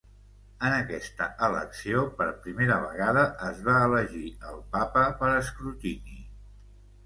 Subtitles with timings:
[0.69, 6.21] En aquesta elecció per primera vegada es va elegir el papa per escrutini.